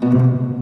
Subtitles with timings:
[0.00, 0.57] Mm-hmm.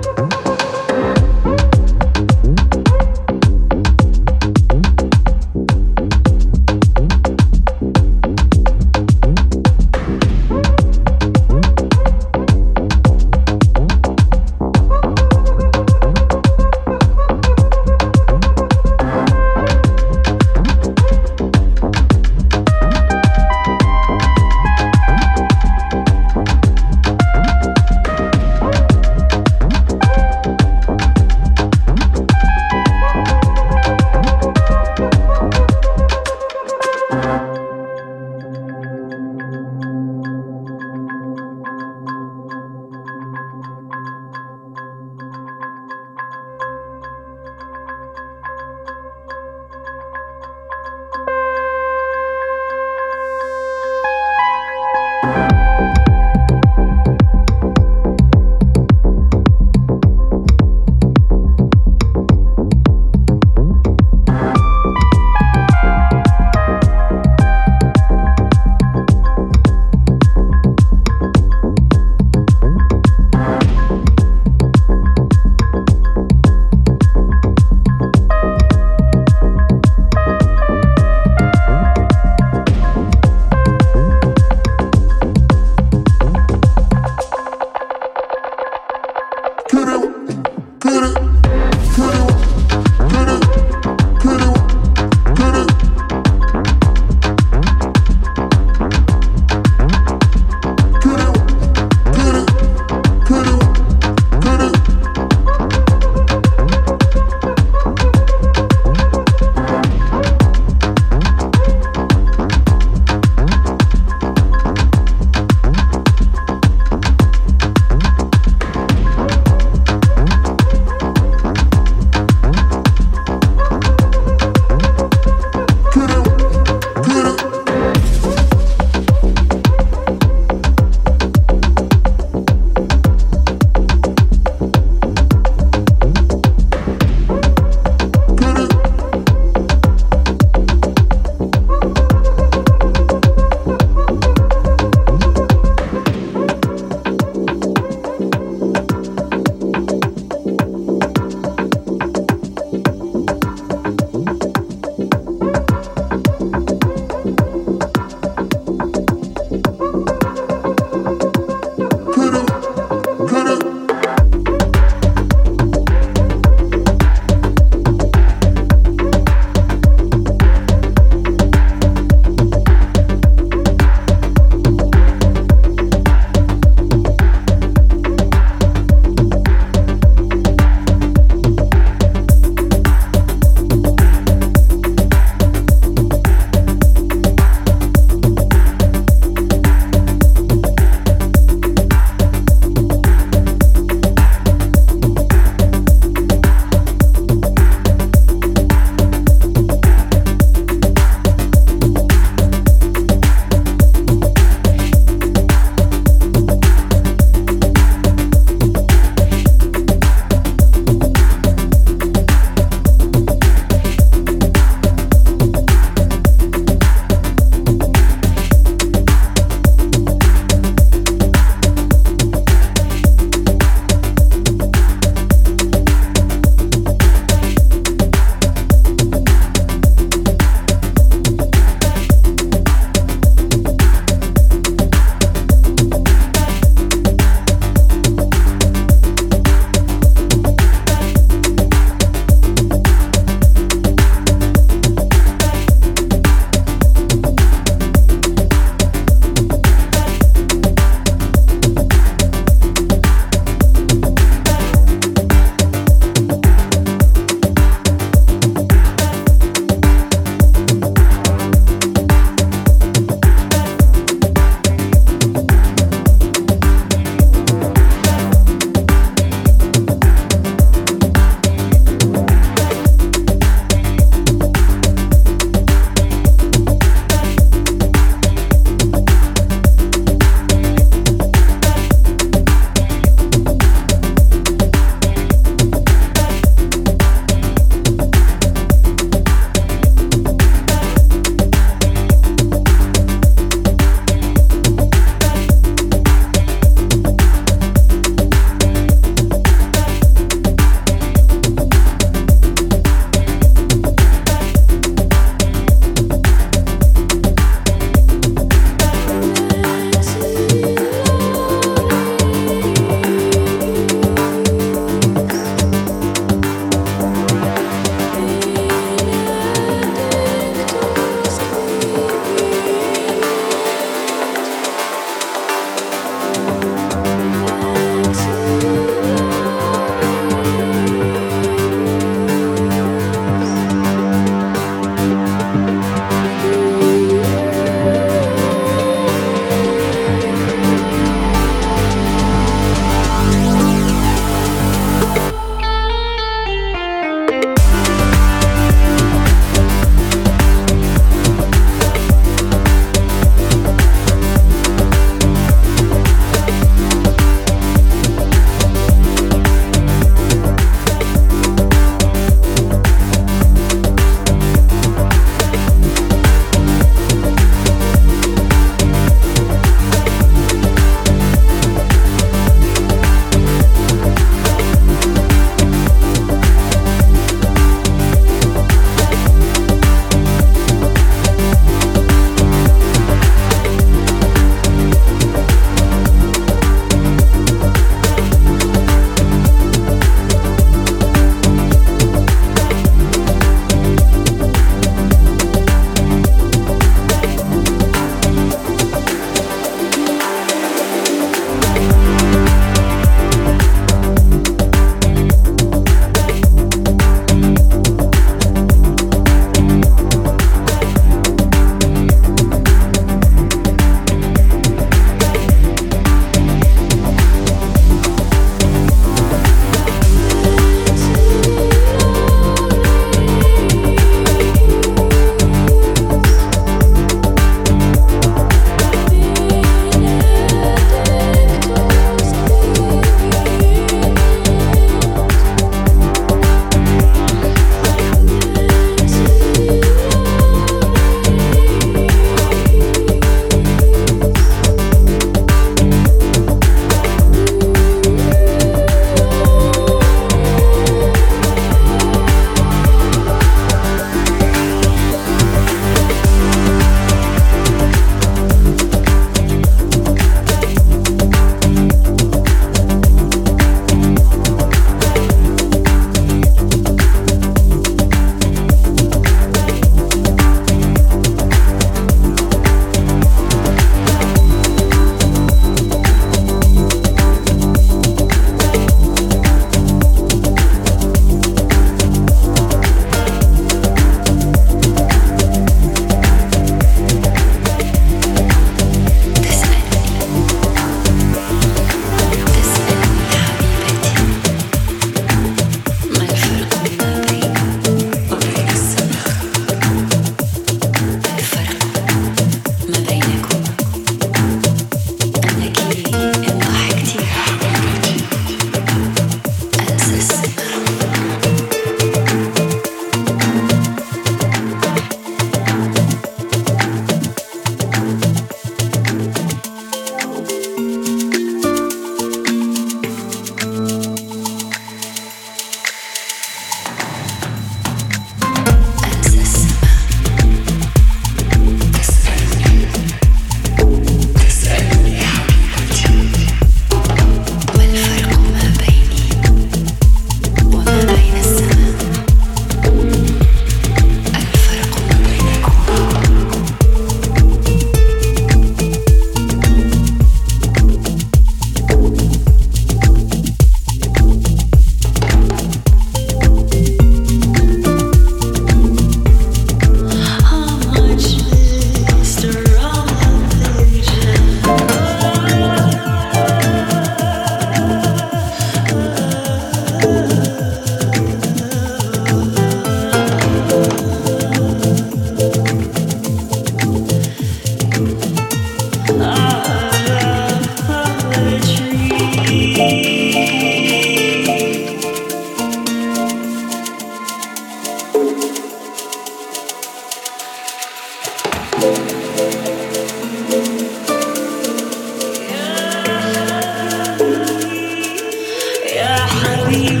[599.71, 600.00] we